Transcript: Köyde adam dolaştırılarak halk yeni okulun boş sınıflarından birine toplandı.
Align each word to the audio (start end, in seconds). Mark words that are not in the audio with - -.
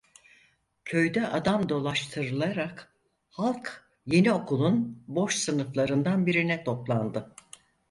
Köyde 0.85 1.27
adam 1.27 1.69
dolaştırılarak 1.69 2.95
halk 3.29 3.89
yeni 4.05 4.31
okulun 4.33 5.03
boş 5.07 5.35
sınıflarından 5.35 6.25
birine 6.25 6.63
toplandı. 6.63 7.35